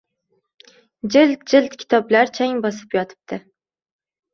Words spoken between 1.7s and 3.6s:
kitoblar chang bosib yotibdi.